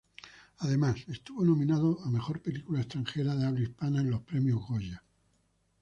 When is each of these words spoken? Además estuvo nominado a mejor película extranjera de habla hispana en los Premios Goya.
Además 0.61 0.97
estuvo 1.09 1.45
nominado 1.45 1.99
a 2.03 2.09
mejor 2.09 2.41
película 2.41 2.79
extranjera 2.81 3.35
de 3.35 3.45
habla 3.45 3.61
hispana 3.61 4.01
en 4.01 4.09
los 4.09 4.21
Premios 4.21 4.59
Goya. 4.67 5.03